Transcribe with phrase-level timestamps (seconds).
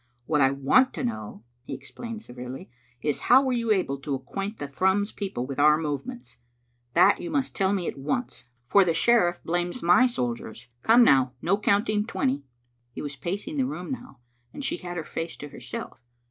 [0.25, 2.71] "What I want to know," he explained severely,
[3.03, 6.37] "is how you were able to acquaint the Thrums people with our movements?
[6.95, 10.69] That you must tell me at once, for the sheriff blames my soldiers.
[10.81, 12.41] Come now, no count ing twenty!"
[12.91, 14.17] He was pacing the room now,
[14.51, 15.99] and she had her face to herself.